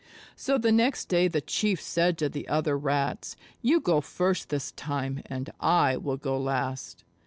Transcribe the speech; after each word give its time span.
So 0.35 0.57
the 0.57 0.71
next 0.71 1.09
day 1.09 1.27
the 1.27 1.41
Chief 1.41 1.79
said 1.79 2.17
to 2.17 2.27
the 2.27 2.47
other 2.47 2.75
Rats, 2.75 3.35
"You 3.61 3.79
go 3.79 4.01
first 4.01 4.49
this 4.49 4.71
time 4.71 5.21
and 5.27 5.51
I 5.59 5.95
will 5.95 6.17
go 6.17 6.39
last." 6.39 7.03